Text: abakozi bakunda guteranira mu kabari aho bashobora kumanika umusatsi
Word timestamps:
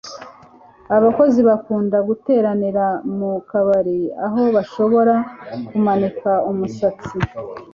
abakozi 0.95 1.39
bakunda 1.49 1.97
guteranira 2.07 2.85
mu 3.17 3.31
kabari 3.49 3.99
aho 4.25 4.41
bashobora 4.55 5.15
kumanika 5.67 6.31
umusatsi 6.51 7.15